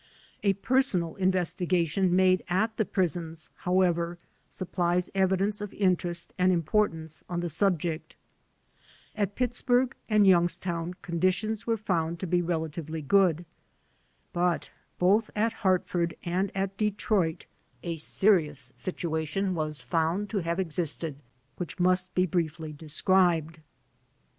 A 0.41 0.53
personal 0.53 1.13
investiga 1.17 1.87
tion 1.87 2.15
made 2.15 2.41
at 2.49 2.75
the 2.77 2.85
prisons, 2.85 3.51
however, 3.57 4.17
supplies 4.49 5.11
evidence 5.13 5.61
of 5.61 5.71
interest 5.75 6.33
and 6.39 6.51
importance 6.51 7.23
on 7.29 7.41
the 7.41 7.51
subject. 7.51 8.15
At 9.15 9.35
Pittsburgh 9.35 9.95
and 10.09 10.25
Youngstown 10.25 10.95
conditions 11.03 11.67
were 11.67 11.77
found 11.77 12.19
to 12.19 12.25
be 12.25 12.41
relatively 12.41 13.01
HOW 13.01 13.05
THE 13.05 13.13
ALI£;NS 13.13 13.27
WERE 13.27 13.29
TREATED 13.29 13.45
79 13.53 13.99
g^ood. 13.99 14.33
But 14.59 14.69
both 14.97 15.29
at 15.35 15.53
Hartford 15.53 16.17
and 16.23 16.51
at 16.55 16.77
Detroit 16.77 17.45
a 17.83 17.95
serious 17.97 18.73
situation 18.75 19.53
was 19.53 19.81
found 19.83 20.31
to 20.31 20.39
have 20.39 20.59
existed, 20.59 21.17
which 21.57 21.79
must 21.79 22.15
be 22.15 22.25
briefly 22.25 22.73
described. 22.73 23.59